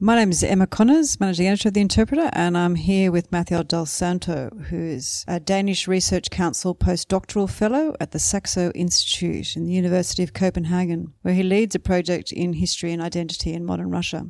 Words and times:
My 0.00 0.14
name 0.14 0.30
is 0.30 0.44
Emma 0.44 0.68
Connors, 0.68 1.18
Managing 1.18 1.48
Editor 1.48 1.70
of 1.70 1.74
The 1.74 1.80
Interpreter, 1.80 2.30
and 2.32 2.56
I'm 2.56 2.76
here 2.76 3.10
with 3.10 3.32
Matthew 3.32 3.64
Dal 3.64 3.84
Santo, 3.84 4.48
who 4.70 4.78
is 4.78 5.24
a 5.26 5.40
Danish 5.40 5.88
Research 5.88 6.30
Council 6.30 6.72
postdoctoral 6.72 7.50
fellow 7.50 7.96
at 7.98 8.12
the 8.12 8.20
Saxo 8.20 8.70
Institute 8.76 9.56
in 9.56 9.64
the 9.64 9.72
University 9.72 10.22
of 10.22 10.32
Copenhagen, 10.32 11.14
where 11.22 11.34
he 11.34 11.42
leads 11.42 11.74
a 11.74 11.80
project 11.80 12.30
in 12.30 12.52
history 12.52 12.92
and 12.92 13.02
identity 13.02 13.52
in 13.52 13.64
modern 13.64 13.90
Russia. 13.90 14.28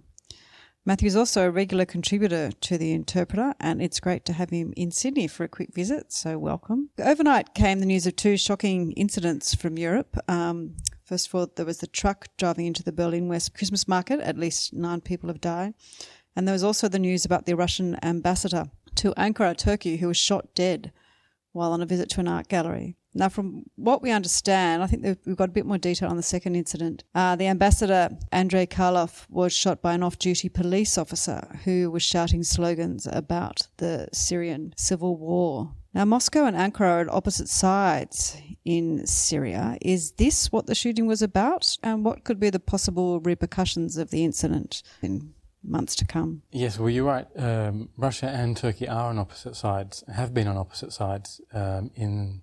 Matthew 0.86 1.08
is 1.08 1.16
also 1.16 1.46
a 1.46 1.50
regular 1.50 1.84
contributor 1.84 2.50
to 2.50 2.78
The 2.78 2.92
Interpreter, 2.92 3.52
and 3.60 3.82
it's 3.82 4.00
great 4.00 4.24
to 4.24 4.32
have 4.32 4.48
him 4.48 4.72
in 4.74 4.90
Sydney 4.90 5.26
for 5.26 5.44
a 5.44 5.48
quick 5.48 5.74
visit, 5.74 6.14
so 6.14 6.38
welcome. 6.38 6.88
Overnight 6.98 7.52
came 7.52 7.80
the 7.80 7.84
news 7.84 8.06
of 8.06 8.16
two 8.16 8.38
shocking 8.38 8.92
incidents 8.92 9.54
from 9.54 9.76
Europe. 9.76 10.16
Um, 10.28 10.76
First 11.08 11.28
of 11.28 11.34
all, 11.34 11.50
there 11.56 11.64
was 11.64 11.78
the 11.78 11.86
truck 11.86 12.28
driving 12.36 12.66
into 12.66 12.82
the 12.82 12.92
Berlin 12.92 13.28
West 13.28 13.54
Christmas 13.54 13.88
market. 13.88 14.20
At 14.20 14.36
least 14.36 14.74
nine 14.74 15.00
people 15.00 15.30
have 15.30 15.40
died. 15.40 15.72
And 16.36 16.46
there 16.46 16.52
was 16.52 16.62
also 16.62 16.86
the 16.86 16.98
news 16.98 17.24
about 17.24 17.46
the 17.46 17.56
Russian 17.56 17.96
ambassador 18.04 18.66
to 18.96 19.14
Ankara, 19.14 19.56
Turkey, 19.56 19.96
who 19.96 20.08
was 20.08 20.18
shot 20.18 20.52
dead 20.54 20.92
while 21.52 21.72
on 21.72 21.80
a 21.80 21.86
visit 21.86 22.10
to 22.10 22.20
an 22.20 22.28
art 22.28 22.48
gallery. 22.48 22.98
Now, 23.14 23.30
from 23.30 23.64
what 23.76 24.02
we 24.02 24.10
understand, 24.10 24.82
I 24.82 24.86
think 24.86 25.18
we've 25.24 25.34
got 25.34 25.48
a 25.48 25.52
bit 25.52 25.64
more 25.64 25.78
detail 25.78 26.10
on 26.10 26.18
the 26.18 26.22
second 26.22 26.56
incident. 26.56 27.04
Uh, 27.14 27.36
the 27.36 27.46
ambassador, 27.46 28.10
Andrei 28.30 28.66
Karlov, 28.66 29.24
was 29.30 29.54
shot 29.54 29.80
by 29.80 29.94
an 29.94 30.02
off 30.02 30.18
duty 30.18 30.50
police 30.50 30.98
officer 30.98 31.58
who 31.64 31.90
was 31.90 32.02
shouting 32.02 32.42
slogans 32.42 33.08
about 33.10 33.66
the 33.78 34.10
Syrian 34.12 34.74
civil 34.76 35.16
war. 35.16 35.72
Now, 35.98 36.04
Moscow 36.04 36.44
and 36.44 36.56
Ankara 36.56 36.90
are 36.90 37.00
at 37.00 37.08
opposite 37.08 37.48
sides 37.48 38.40
in 38.64 39.04
Syria. 39.04 39.76
Is 39.82 40.12
this 40.12 40.52
what 40.52 40.66
the 40.66 40.74
shooting 40.76 41.08
was 41.08 41.22
about? 41.22 41.76
And 41.82 42.04
what 42.04 42.22
could 42.22 42.38
be 42.38 42.50
the 42.50 42.60
possible 42.60 43.18
repercussions 43.18 43.96
of 43.96 44.10
the 44.10 44.24
incident 44.24 44.84
in 45.02 45.34
months 45.60 45.96
to 45.96 46.06
come? 46.06 46.42
Yes, 46.52 46.78
well, 46.78 46.88
you're 46.88 47.02
right. 47.04 47.26
Um, 47.36 47.88
Russia 47.96 48.28
and 48.28 48.56
Turkey 48.56 48.86
are 48.86 49.08
on 49.08 49.18
opposite 49.18 49.56
sides, 49.56 50.04
have 50.14 50.32
been 50.32 50.46
on 50.46 50.56
opposite 50.56 50.92
sides 50.92 51.40
um, 51.52 51.90
in, 51.96 52.42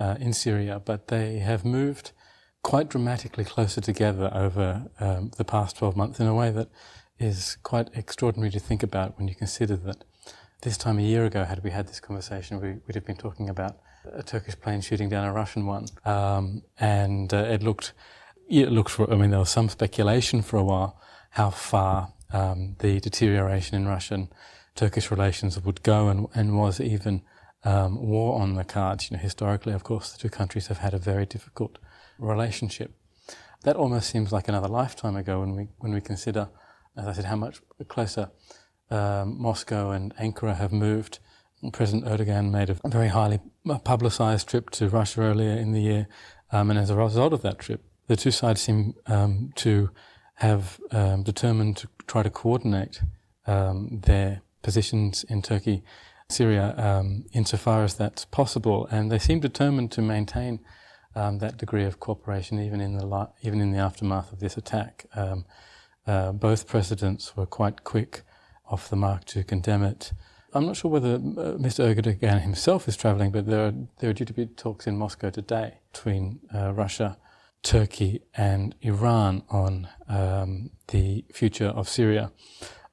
uh, 0.00 0.16
in 0.18 0.32
Syria, 0.32 0.82
but 0.84 1.06
they 1.06 1.38
have 1.38 1.64
moved 1.64 2.10
quite 2.64 2.88
dramatically 2.88 3.44
closer 3.44 3.80
together 3.80 4.28
over 4.34 4.90
um, 4.98 5.30
the 5.36 5.44
past 5.44 5.76
12 5.76 5.96
months 5.96 6.18
in 6.18 6.26
a 6.26 6.34
way 6.34 6.50
that 6.50 6.68
is 7.20 7.58
quite 7.62 7.90
extraordinary 7.94 8.50
to 8.50 8.58
think 8.58 8.82
about 8.82 9.16
when 9.18 9.28
you 9.28 9.36
consider 9.36 9.76
that 9.76 10.02
this 10.62 10.76
time 10.76 10.98
a 10.98 11.02
year 11.02 11.24
ago, 11.24 11.44
had 11.44 11.62
we 11.62 11.70
had 11.70 11.86
this 11.86 12.00
conversation, 12.00 12.60
we, 12.60 12.76
would 12.86 12.94
have 12.94 13.04
been 13.04 13.16
talking 13.16 13.48
about 13.48 13.78
a 14.12 14.22
Turkish 14.22 14.58
plane 14.58 14.80
shooting 14.80 15.08
down 15.08 15.24
a 15.24 15.32
Russian 15.32 15.66
one. 15.66 15.86
Um, 16.04 16.62
and 16.78 17.32
uh, 17.32 17.38
it 17.38 17.62
looked, 17.62 17.92
it 18.48 18.70
looked 18.70 18.90
for, 18.90 19.10
I 19.12 19.16
mean, 19.16 19.30
there 19.30 19.38
was 19.38 19.50
some 19.50 19.68
speculation 19.68 20.42
for 20.42 20.56
a 20.56 20.64
while 20.64 21.00
how 21.30 21.50
far 21.50 22.12
um, 22.32 22.76
the 22.80 23.00
deterioration 23.00 23.76
in 23.76 23.86
Russian 23.86 24.28
Turkish 24.74 25.10
relations 25.10 25.60
would 25.60 25.82
go 25.82 26.08
and, 26.08 26.26
and 26.34 26.58
was 26.58 26.80
even 26.80 27.22
um, 27.64 28.00
war 28.00 28.40
on 28.40 28.54
the 28.54 28.64
cards. 28.64 29.10
You 29.10 29.16
know, 29.16 29.22
historically, 29.22 29.72
of 29.72 29.84
course, 29.84 30.12
the 30.12 30.18
two 30.18 30.30
countries 30.30 30.68
have 30.68 30.78
had 30.78 30.94
a 30.94 30.98
very 30.98 31.26
difficult 31.26 31.78
relationship. 32.18 32.92
That 33.62 33.76
almost 33.76 34.10
seems 34.10 34.32
like 34.32 34.48
another 34.48 34.68
lifetime 34.68 35.16
ago 35.16 35.40
when 35.40 35.54
we, 35.54 35.68
when 35.78 35.92
we 35.92 36.00
consider, 36.00 36.48
as 36.96 37.06
I 37.06 37.12
said, 37.12 37.26
how 37.26 37.36
much 37.36 37.60
closer 37.88 38.30
um, 38.90 39.40
Moscow 39.40 39.90
and 39.90 40.14
Ankara 40.16 40.56
have 40.56 40.72
moved. 40.72 41.18
President 41.72 42.04
Erdogan 42.04 42.50
made 42.50 42.70
a 42.70 42.74
very 42.84 43.08
highly 43.08 43.40
publicized 43.84 44.48
trip 44.48 44.70
to 44.70 44.88
Russia 44.88 45.22
earlier 45.22 45.52
in 45.52 45.72
the 45.72 45.80
year, 45.80 46.06
um, 46.52 46.70
and 46.70 46.78
as 46.78 46.90
a 46.90 46.94
result 46.94 47.32
of 47.32 47.42
that 47.42 47.58
trip, 47.58 47.82
the 48.06 48.16
two 48.16 48.30
sides 48.30 48.60
seem 48.60 48.94
um, 49.06 49.50
to 49.56 49.90
have 50.36 50.80
um, 50.92 51.24
determined 51.24 51.76
to 51.78 51.88
try 52.06 52.22
to 52.22 52.30
coordinate 52.30 53.02
um, 53.46 54.00
their 54.04 54.42
positions 54.62 55.24
in 55.24 55.42
Turkey, 55.42 55.82
Syria, 56.28 57.02
insofar 57.32 57.82
as 57.82 57.94
that's 57.94 58.24
possible, 58.24 58.86
and 58.90 59.10
they 59.10 59.18
seem 59.18 59.40
determined 59.40 59.90
to 59.92 60.02
maintain 60.02 60.60
that 61.14 61.56
degree 61.56 61.84
of 61.84 61.98
cooperation 61.98 62.60
even 62.60 62.80
in 62.80 62.96
the 62.96 63.28
even 63.42 63.60
in 63.60 63.72
the 63.72 63.78
aftermath 63.78 64.32
of 64.32 64.38
this 64.38 64.56
attack. 64.56 65.06
Uh, 66.08 66.32
both 66.32 66.66
presidents 66.66 67.36
were 67.36 67.44
quite 67.44 67.84
quick 67.84 68.22
off 68.70 68.88
the 68.90 68.96
mark 68.96 69.24
to 69.26 69.44
condemn 69.44 69.82
it. 69.82 70.12
I'm 70.54 70.66
not 70.66 70.76
sure 70.76 70.90
whether 70.90 71.14
uh, 71.14 71.58
Mr. 71.58 71.94
Erdogan 71.94 72.40
himself 72.40 72.88
is 72.88 72.96
travelling, 72.96 73.30
but 73.30 73.46
there 73.46 73.66
are, 73.66 73.74
there 73.98 74.10
are 74.10 74.14
due 74.14 74.24
to 74.24 74.32
be 74.32 74.46
talks 74.46 74.86
in 74.86 74.96
Moscow 74.96 75.30
today 75.30 75.80
between 75.92 76.40
uh, 76.54 76.72
Russia, 76.72 77.18
Turkey, 77.62 78.22
and 78.34 78.74
Iran 78.80 79.42
on 79.50 79.88
um, 80.08 80.70
the 80.88 81.24
future 81.32 81.68
of 81.68 81.88
Syria. 81.88 82.32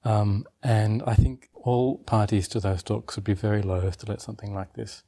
Um, 0.04 0.46
and 0.62 1.02
I 1.08 1.16
think 1.16 1.50
all 1.54 2.00
parties 2.00 2.48
to 2.50 2.60
those 2.60 2.84
talks 2.84 3.16
would 3.16 3.24
be 3.24 3.34
very 3.34 3.62
loath 3.62 3.98
to 4.00 4.06
let 4.06 4.22
something 4.22 4.54
like 4.54 4.74
this 4.74 5.04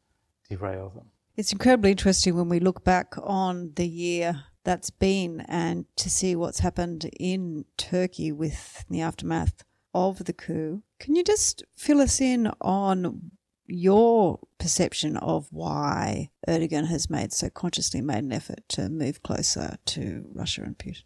derail 0.50 0.90
them. 0.90 1.12
It's 1.36 1.52
incredibly 1.52 1.92
interesting 1.92 2.36
when 2.36 2.50
we 2.50 2.60
look 2.60 2.84
back 2.84 3.14
on 3.22 3.74
the 3.76 3.88
year 3.88 4.46
that's 4.64 4.90
been 4.90 5.42
and 5.48 5.86
to 5.98 6.10
see 6.10 6.36
what's 6.36 6.60
happened 6.60 7.10
in 7.20 7.66
Turkey 7.78 8.32
with 8.32 8.86
the 8.90 9.02
aftermath 9.02 9.64
of 9.98 10.26
the 10.26 10.34
coup. 10.34 10.84
Can 11.00 11.16
you 11.16 11.24
just 11.24 11.64
fill 11.76 12.02
us 12.02 12.22
in 12.22 12.52
on 12.62 13.32
your 13.66 14.40
perception 14.60 15.18
of 15.18 15.48
why 15.52 16.30
Erdogan 16.48 16.88
has 16.88 17.10
made 17.10 17.34
so 17.34 17.50
consciously 17.50 18.02
made 18.02 18.24
an 18.24 18.32
effort 18.32 18.62
to 18.70 18.90
move 18.90 19.24
closer 19.24 19.78
to 19.86 20.26
Russia 20.34 20.64
and 20.64 20.78
Putin? 20.78 21.04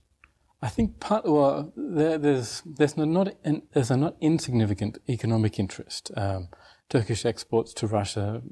I 0.61 0.69
think 0.69 0.99
part 0.99 1.25
well, 1.25 1.73
there, 1.75 2.19
there's 2.19 2.61
there's 2.65 2.95
not 2.95 3.29
there's 3.73 3.89
a 3.89 3.97
not 3.97 4.15
insignificant 4.21 4.99
economic 5.09 5.57
interest. 5.57 6.11
Um, 6.15 6.49
Turkish 6.87 7.25
exports 7.25 7.73
to 7.75 7.87
Russia 7.87 8.43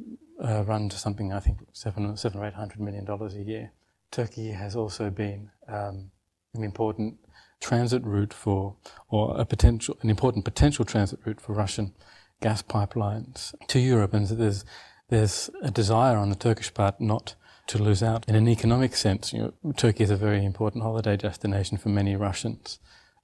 uh, 0.43 0.63
run 0.63 0.89
to 0.89 0.97
something 0.97 1.31
I 1.31 1.39
think 1.39 1.59
seven 1.73 2.17
seven 2.17 2.39
or 2.39 2.47
eight 2.47 2.55
hundred 2.55 2.79
million 2.79 3.05
dollars 3.05 3.35
a 3.35 3.43
year. 3.43 3.73
Turkey 4.11 4.49
has 4.49 4.75
also 4.75 5.11
been 5.11 5.51
um, 5.67 6.09
an 6.55 6.63
important 6.63 7.19
transit 7.59 8.03
route 8.03 8.33
for, 8.33 8.75
or 9.09 9.39
a 9.39 9.45
potential, 9.45 9.97
an 10.01 10.09
important 10.09 10.45
potential 10.45 10.85
transit 10.85 11.19
route 11.25 11.41
for 11.41 11.53
Russian 11.53 11.93
gas 12.41 12.61
pipelines 12.61 13.53
to 13.67 13.79
Europe. 13.79 14.13
And 14.13 14.27
there's, 14.27 14.65
there's 15.09 15.49
a 15.61 15.71
desire 15.71 16.17
on 16.17 16.29
the 16.29 16.35
Turkish 16.35 16.73
part 16.73 16.99
not 17.01 17.35
to 17.67 17.77
lose 17.77 18.01
out. 18.01 18.27
In 18.27 18.35
an 18.35 18.47
economic 18.47 18.95
sense, 18.95 19.31
you 19.33 19.39
know, 19.63 19.73
Turkey 19.73 20.03
is 20.03 20.09
a 20.09 20.15
very 20.15 20.43
important 20.43 20.83
holiday 20.83 21.15
destination 21.15 21.77
for 21.77 21.89
many 21.89 22.15
Russians. 22.15 22.79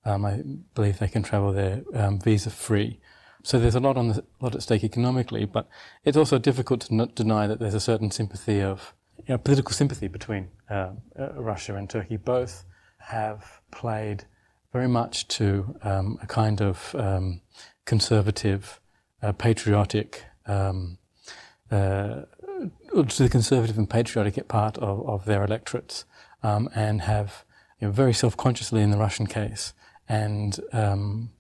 Um, 0.06 0.24
I 0.24 0.44
believe 0.76 1.00
they 1.00 1.08
can 1.08 1.24
travel 1.24 1.52
there 1.52 1.82
um, 1.94 2.20
visa 2.20 2.52
free. 2.52 3.00
So 3.44 3.60
there's 3.60 3.76
a 3.76 3.80
lot 3.80 3.98
on 3.98 4.10
the, 4.10 4.24
lot 4.40 4.56
at 4.56 4.62
stake 4.62 4.84
economically, 4.84 5.46
but 5.46 5.68
it's 6.04 6.18
also 6.18 6.38
difficult 6.38 6.82
to 6.82 6.96
not 6.96 7.16
deny 7.16 7.48
that 7.48 7.60
there's 7.60 7.74
a 7.74 7.80
certain 7.80 8.12
sympathy 8.12 8.62
of 8.62 8.94
you 9.20 9.34
know, 9.34 9.38
political 9.38 9.72
sympathy 9.72 10.08
between 10.08 10.50
uh, 10.70 10.92
uh, 11.20 11.34
Russia 11.34 11.76
and 11.76 11.90
Turkey. 11.90 12.18
Both 12.18 12.66
have 13.08 13.62
played 13.72 14.26
very 14.72 14.88
much 14.88 15.28
to 15.28 15.76
um, 15.84 16.18
a 16.22 16.28
kind 16.28 16.62
of 16.62 16.96
um, 16.96 17.42
conservative, 17.86 18.80
uh, 19.22 19.32
patriotic, 19.32 20.24
um, 20.48 20.98
uh, 21.72 22.24
to 23.08 23.24
the 23.24 23.30
conservative 23.30 23.78
and 23.78 23.90
patriotic 23.90 24.48
part 24.48 24.78
of, 24.78 25.08
of 25.08 25.26
their 25.26 25.44
electorates, 25.44 26.06
um, 26.44 26.70
and 26.76 27.02
have 27.02 27.46
you 27.80 27.88
know, 27.88 27.92
very 27.92 28.14
self-consciously 28.14 28.82
in 28.82 28.92
the 28.92 28.98
Russian 28.98 29.28
case, 29.28 29.74
and 30.08 30.60
um, 30.74 31.32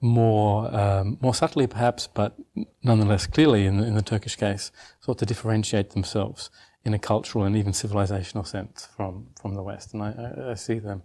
more 0.00 0.74
um, 0.74 1.18
more 1.20 1.34
subtly 1.34 1.66
perhaps, 1.66 2.06
but 2.06 2.36
nonetheless 2.82 3.26
clearly 3.26 3.66
in 3.66 3.78
the, 3.78 3.86
in 3.86 3.94
the 3.94 4.02
Turkish 4.02 4.36
case, 4.36 4.70
sought 5.00 5.18
to 5.18 5.26
differentiate 5.26 5.90
themselves 5.90 6.50
in 6.84 6.94
a 6.94 6.98
cultural 6.98 7.44
and 7.44 7.56
even 7.56 7.72
civilizational 7.72 8.46
sense 8.46 8.88
from, 8.96 9.28
from 9.40 9.54
the 9.54 9.62
West. 9.62 9.94
And 9.94 10.02
I, 10.02 10.50
I 10.50 10.54
see 10.54 10.78
them, 10.78 11.02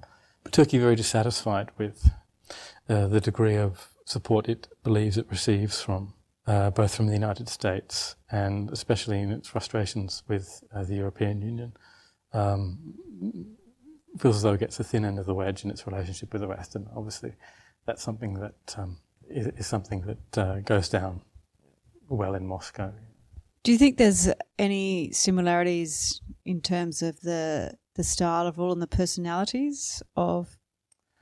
Turkey 0.52 0.78
very 0.78 0.96
dissatisfied 0.96 1.70
with 1.78 2.10
uh, 2.90 3.08
the 3.08 3.22
degree 3.22 3.58
of 3.58 3.90
support 4.06 4.48
it 4.48 4.70
believes 4.84 5.18
it 5.18 5.28
receives 5.30 5.82
from 5.82 6.14
uh, 6.48 6.70
both 6.70 6.96
from 6.96 7.08
the 7.08 7.14
United 7.14 7.50
States 7.50 8.16
and 8.32 8.72
especially 8.72 9.20
in 9.20 9.32
its 9.32 9.50
frustrations 9.50 10.24
with 10.28 10.64
uh, 10.74 10.84
the 10.84 10.96
European 10.96 11.42
Union. 11.42 11.74
Um, 12.34 12.96
feels 14.18 14.38
as 14.38 14.42
though 14.42 14.54
it 14.54 14.60
gets 14.60 14.78
the 14.78 14.84
thin 14.84 15.06
end 15.06 15.20
of 15.20 15.26
the 15.26 15.34
wedge 15.34 15.64
in 15.64 15.70
its 15.70 15.86
relationship 15.86 16.32
with 16.34 16.42
the 16.42 16.48
West, 16.48 16.76
and 16.76 16.88
obviously 16.96 17.34
that's 17.86 18.02
something 18.02 18.36
that 18.36 18.76
um, 18.78 18.98
is, 19.30 19.48
is 19.48 19.68
something 19.68 20.02
that 20.02 20.38
uh, 20.38 20.60
goes 20.62 20.90
down 20.90 21.22
well 22.10 22.34
in 22.34 22.46
Moscow. 22.46 22.94
Do 23.64 23.72
you 23.72 23.78
think 23.78 23.98
there's 23.98 24.30
any 24.58 25.12
similarities 25.12 26.22
in 26.46 26.62
terms 26.62 27.02
of 27.02 27.20
the 27.22 27.74
the 27.96 28.04
style 28.04 28.48
of 28.48 28.60
all 28.60 28.72
and 28.72 28.82
the 28.82 28.88
personalities 28.88 30.04
of 30.16 30.58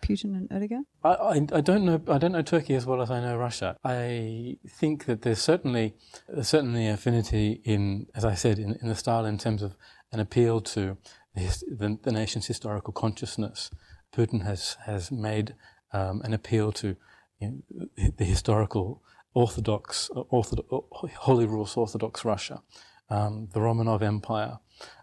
Putin 0.02 0.36
and 0.36 0.50
Erdogan? 0.50 0.84
I, 1.04 1.10
I, 1.10 1.36
I, 1.58 1.62
don't 1.62 1.86
know. 1.86 2.02
I 2.08 2.18
don't 2.18 2.34
know 2.34 2.42
Turkey 2.42 2.76
as 2.76 2.86
well 2.86 3.02
as 3.02 3.10
I 3.10 3.22
know 3.22 3.38
Russia. 3.38 3.78
I 3.84 4.58
think 4.68 5.06
that 5.06 5.22
there's 5.24 5.42
certainly 5.42 5.96
certainly 6.42 6.88
affinity 6.88 7.62
in, 7.64 8.08
as 8.14 8.26
I 8.26 8.36
said, 8.36 8.60
in, 8.60 8.78
in 8.82 8.88
the 8.88 8.96
style 8.96 9.26
in 9.26 9.38
terms 9.38 9.64
of 9.64 9.76
an 10.12 10.20
appeal 10.20 10.62
to 10.62 10.98
the, 11.34 11.66
the, 11.68 11.98
the 12.04 12.12
nation's 12.12 12.46
historical 12.46 12.94
consciousness. 12.94 13.72
Putin 14.16 14.44
has 14.44 14.78
has 14.86 15.12
made 15.12 15.56
um, 15.92 16.22
an 16.24 16.34
appeal 16.34 16.72
to 16.74 16.96
you 17.40 17.64
know, 17.68 18.10
the 18.18 18.26
historical 18.26 19.02
Orthodox, 19.36 20.10
Orthodox, 20.30 20.70
Holy 21.18 21.46
Rus 21.46 21.78
Orthodox 21.78 22.26
Russia, 22.26 22.64
um, 23.10 23.50
the 23.54 23.60
Romanov 23.60 24.02
Empire, 24.02 24.60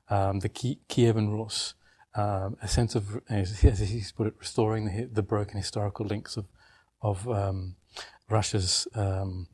um, 0.09 0.41
the 0.41 0.49
Ki- 0.49 0.81
Kievan 0.89 1.33
Rus, 1.33 1.75
um, 2.15 2.57
a 2.61 2.67
sense 2.67 2.95
of, 2.95 3.21
as 3.29 3.61
he's 3.61 4.11
put 4.11 4.27
it, 4.27 4.35
restoring 4.39 4.87
the, 4.87 5.05
the 5.05 5.23
broken 5.23 5.59
historical 5.59 6.07
links 6.07 6.37
of, 6.37 6.47
of 7.03 7.29
um, 7.29 7.77
Russia's 8.29 8.89
um, 8.95 9.49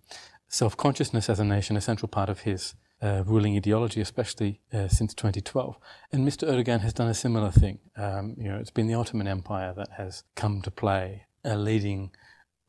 self 0.48 0.76
consciousness 0.76 1.28
as 1.28 1.40
a 1.40 1.44
nation, 1.44 1.76
a 1.76 1.80
central 1.80 2.08
part 2.08 2.28
of 2.28 2.40
his 2.40 2.74
uh, 3.02 3.22
ruling 3.26 3.56
ideology, 3.56 4.00
especially 4.00 4.60
uh, 4.72 4.88
since 4.88 5.12
2012. 5.14 5.76
And 6.12 6.26
Mr. 6.26 6.48
Erdogan 6.48 6.80
has 6.80 6.92
done 6.92 7.08
a 7.08 7.14
similar 7.14 7.50
thing. 7.50 7.80
Um, 7.96 8.34
you 8.38 8.48
know, 8.48 8.58
it's 8.58 8.70
been 8.70 8.86
the 8.86 8.94
Ottoman 8.94 9.28
Empire 9.28 9.74
that 9.76 9.88
has 9.96 10.22
come 10.36 10.62
to 10.62 10.70
play 10.70 11.26
a 11.44 11.56
leading 11.56 12.10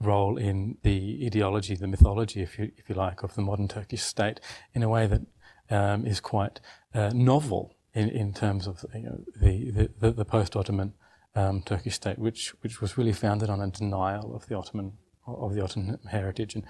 role 0.01 0.38
in 0.38 0.78
the 0.84 1.24
ideology, 1.25 1.75
the 1.75 1.88
mythology, 1.88 2.42
if 2.42 2.57
you, 2.57 2.72
if 2.78 2.90
you 2.90 2.96
like, 2.96 3.24
of 3.24 3.36
the 3.36 3.42
modern 3.42 3.68
Turkish 3.68 4.01
state 4.01 4.40
in 4.74 4.84
a 4.84 4.90
way 4.90 5.07
that 5.07 5.22
um, 5.69 6.06
is 6.06 6.19
quite 6.19 6.60
uh, 6.94 7.12
novel 7.13 7.75
in, 7.94 8.10
in 8.10 8.34
terms 8.34 8.68
of 8.68 8.86
you 8.94 9.04
know, 9.04 9.19
the, 9.42 9.90
the, 10.00 10.12
the 10.12 10.25
post-Ottoman 10.25 10.94
um, 11.36 11.62
Turkish 11.63 11.96
state, 11.96 12.18
which, 12.18 12.54
which 12.62 12.81
was 12.81 12.98
really 12.98 13.13
founded 13.13 13.50
on 13.50 13.62
a 13.62 13.68
denial 13.68 14.36
of 14.36 14.48
the 14.48 14.56
Ottoman 14.56 14.94
of 15.28 15.54
the 15.54 15.63
Ottoman 15.63 16.00
heritage 16.10 16.56
and, 16.56 16.66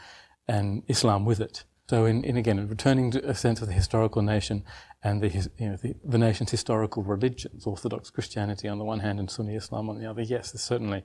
and 0.47 0.83
Islam 0.87 1.25
with 1.25 1.39
it. 1.39 1.63
So, 1.89 2.05
in, 2.05 2.23
in 2.23 2.37
again, 2.37 2.67
returning 2.67 3.09
to 3.11 3.27
a 3.27 3.33
sense 3.33 3.61
of 3.61 3.67
the 3.67 3.73
historical 3.73 4.21
nation 4.21 4.63
and 5.01 5.21
the, 5.21 5.49
you 5.57 5.69
know, 5.69 5.75
the, 5.75 5.95
the, 6.03 6.19
nation's 6.19 6.51
historical 6.51 7.01
religions, 7.01 7.65
Orthodox 7.65 8.11
Christianity 8.11 8.67
on 8.67 8.77
the 8.77 8.83
one 8.83 8.99
hand 8.99 9.17
and 9.19 9.29
Sunni 9.29 9.55
Islam 9.55 9.89
on 9.89 9.97
the 9.97 10.05
other, 10.05 10.21
yes, 10.21 10.51
there's 10.51 10.61
certainly 10.61 11.03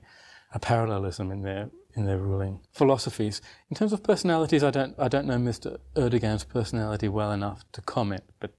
a 0.52 0.58
parallelism 0.58 1.30
in 1.30 1.40
their 1.40 1.70
in 1.96 2.06
their 2.06 2.18
ruling 2.18 2.60
philosophies. 2.72 3.40
In 3.70 3.76
terms 3.76 3.92
of 3.92 4.02
personalities, 4.02 4.62
I 4.62 4.70
don't 4.70 4.94
I 4.98 5.08
don't 5.08 5.26
know 5.26 5.36
Mr. 5.36 5.78
Erdogan's 5.96 6.44
personality 6.44 7.08
well 7.08 7.32
enough 7.32 7.64
to 7.72 7.80
comment, 7.82 8.24
but 8.40 8.52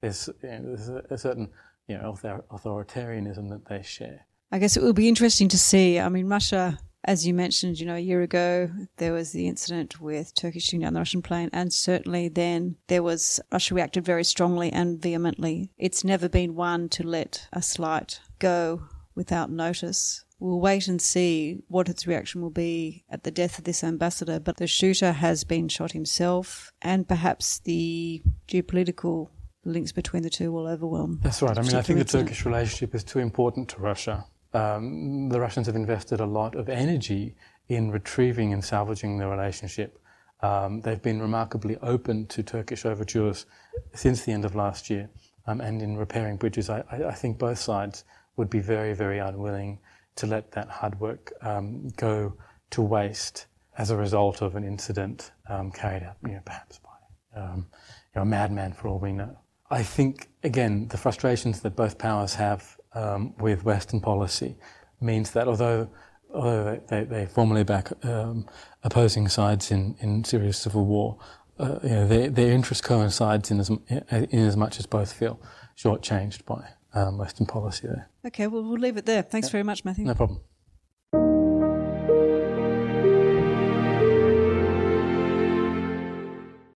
there's, 0.00 0.28
you 0.42 0.48
know, 0.48 0.62
there's 0.62 0.88
a, 0.88 1.18
certain 1.18 1.50
you 1.88 1.96
know 1.96 2.16
authoritarianism 2.50 3.48
that 3.50 3.66
they 3.68 3.82
share. 3.82 4.26
I 4.52 4.58
guess 4.58 4.76
it 4.76 4.82
will 4.82 4.92
be 4.92 5.08
interesting 5.08 5.48
to 5.48 5.58
see. 5.58 5.98
I 5.98 6.08
mean, 6.08 6.28
Russia 6.28 6.78
as 7.06 7.24
you 7.24 7.32
mentioned, 7.32 7.78
you 7.78 7.86
know, 7.86 7.94
a 7.94 8.00
year 8.00 8.22
ago, 8.22 8.68
there 8.96 9.12
was 9.12 9.30
the 9.30 9.46
incident 9.46 10.00
with 10.00 10.34
Turkey 10.34 10.58
shooting 10.58 10.80
down 10.80 10.92
the 10.92 11.00
Russian 11.00 11.22
plane, 11.22 11.48
and 11.52 11.72
certainly 11.72 12.28
then 12.28 12.76
there 12.88 13.02
was 13.02 13.40
Russia 13.52 13.74
reacted 13.74 14.04
very 14.04 14.24
strongly 14.24 14.72
and 14.72 15.00
vehemently. 15.00 15.70
It's 15.78 16.02
never 16.02 16.28
been 16.28 16.56
one 16.56 16.88
to 16.90 17.06
let 17.06 17.46
a 17.52 17.62
slight 17.62 18.20
go 18.40 18.82
without 19.14 19.50
notice. 19.50 20.24
We'll 20.38 20.60
wait 20.60 20.86
and 20.86 21.00
see 21.00 21.62
what 21.68 21.88
its 21.88 22.06
reaction 22.06 22.42
will 22.42 22.50
be 22.50 23.04
at 23.08 23.24
the 23.24 23.30
death 23.30 23.58
of 23.58 23.64
this 23.64 23.82
ambassador, 23.82 24.38
but 24.38 24.58
the 24.58 24.66
shooter 24.66 25.12
has 25.12 25.44
been 25.44 25.68
shot 25.68 25.92
himself, 25.92 26.72
and 26.82 27.08
perhaps 27.08 27.58
the 27.60 28.22
geopolitical 28.46 29.30
links 29.64 29.92
between 29.92 30.22
the 30.22 30.30
two 30.30 30.52
will 30.52 30.66
overwhelm. 30.66 31.20
That's 31.22 31.42
right. 31.42 31.56
I 31.56 31.62
mean, 31.62 31.74
I 31.74 31.82
think 31.82 31.98
the 31.98 32.04
Turkish 32.04 32.44
relationship 32.44 32.94
is 32.94 33.02
too 33.02 33.18
important 33.18 33.68
to 33.70 33.80
Russia 33.80 34.26
um, 34.56 35.28
the 35.28 35.40
Russians 35.40 35.66
have 35.66 35.76
invested 35.76 36.20
a 36.20 36.26
lot 36.26 36.54
of 36.54 36.68
energy 36.68 37.36
in 37.68 37.90
retrieving 37.90 38.52
and 38.52 38.64
salvaging 38.64 39.18
the 39.18 39.26
relationship. 39.26 39.98
Um, 40.40 40.80
they've 40.80 41.02
been 41.02 41.20
remarkably 41.20 41.76
open 41.82 42.26
to 42.28 42.42
Turkish 42.42 42.86
overtures 42.86 43.46
since 43.94 44.24
the 44.24 44.32
end 44.32 44.44
of 44.44 44.54
last 44.54 44.88
year, 44.88 45.10
um, 45.46 45.60
and 45.60 45.82
in 45.82 45.96
repairing 45.96 46.36
bridges. 46.36 46.70
I, 46.70 46.84
I, 46.90 47.12
think 47.12 47.38
both 47.38 47.58
sides 47.58 48.04
would 48.36 48.50
be 48.50 48.60
very, 48.60 48.92
very 48.94 49.18
unwilling 49.18 49.78
to 50.16 50.26
let 50.26 50.52
that 50.52 50.68
hard 50.68 50.98
work 51.00 51.32
um, 51.42 51.88
go 51.96 52.34
to 52.70 52.82
waste 52.82 53.46
as 53.78 53.90
a 53.90 53.96
result 53.96 54.42
of 54.42 54.56
an 54.56 54.64
incident 54.64 55.32
um, 55.48 55.70
carried 55.70 56.02
out, 56.02 56.16
you 56.26 56.32
know, 56.32 56.40
perhaps 56.44 56.78
by 56.78 57.40
um, 57.40 57.66
you 58.14 58.16
know, 58.16 58.22
a 58.22 58.24
madman, 58.24 58.72
for 58.72 58.88
all 58.88 58.98
we 58.98 59.12
know. 59.12 59.36
I 59.70 59.82
think 59.82 60.28
again 60.42 60.88
the 60.88 60.96
frustrations 60.96 61.60
that 61.60 61.76
both 61.76 61.98
powers 61.98 62.34
have 62.34 62.76
um, 62.94 63.34
with 63.38 63.64
Western 63.64 64.00
policy 64.00 64.56
means 65.00 65.32
that 65.32 65.48
although 65.48 65.90
although 66.32 66.80
they, 66.88 67.04
they 67.04 67.26
formally 67.26 67.64
back 67.64 67.92
um, 68.04 68.46
opposing 68.82 69.28
sides 69.28 69.70
in, 69.70 69.96
in 70.00 70.24
Syria's 70.24 70.58
civil 70.58 70.84
war, 70.84 71.18
uh, 71.58 71.78
you 71.82 71.88
know, 71.88 72.06
their, 72.06 72.28
their 72.30 72.52
interest 72.52 72.82
coincides 72.82 73.50
in 73.50 73.60
as, 73.60 73.70
in 73.70 74.46
as 74.46 74.56
much 74.56 74.78
as 74.78 74.86
both 74.86 75.12
feel 75.12 75.40
shortchanged 75.76 76.44
by 76.44 76.68
um, 76.96 77.18
Western 77.18 77.46
policy 77.46 77.86
there. 77.86 78.08
Okay, 78.26 78.46
well, 78.46 78.62
we'll 78.62 78.78
leave 78.78 78.96
it 78.96 79.06
there. 79.06 79.22
Thanks 79.22 79.48
yeah. 79.48 79.52
very 79.52 79.64
much, 79.64 79.84
Matthew. 79.84 80.04
No 80.04 80.14
problem. 80.14 80.40